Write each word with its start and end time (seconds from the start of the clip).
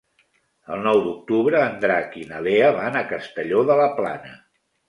El 0.77 0.81
nou 0.87 1.01
d'octubre 1.07 1.61
en 1.65 1.77
Drac 1.85 2.17
i 2.23 2.25
na 2.31 2.41
Lea 2.49 2.73
van 2.81 3.01
a 3.03 3.07
Castelló 3.15 3.63
de 3.73 3.81
la 3.83 3.87
Plana. 4.01 4.35